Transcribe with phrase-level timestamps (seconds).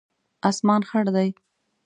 [0.49, 1.29] اسمان خړ دی